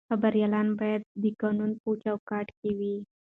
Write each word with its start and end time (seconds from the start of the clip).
خبریالان 0.09 0.67
باید 0.79 1.01
د 1.21 1.23
قانون 1.41 1.71
په 1.81 1.89
چوکاټ 2.03 2.47
کې 2.59 2.71
وي. 2.79 2.95